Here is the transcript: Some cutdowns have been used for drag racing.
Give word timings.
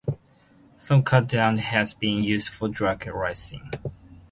Some 0.77 1.03
cutdowns 1.03 1.59
have 1.59 1.93
been 1.99 2.23
used 2.23 2.49
for 2.49 2.67
drag 2.67 3.05
racing. 3.05 3.69